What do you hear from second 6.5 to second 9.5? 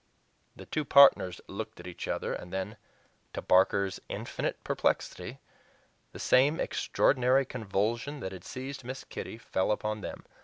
extraordinary convulsion that had seized Miss Kitty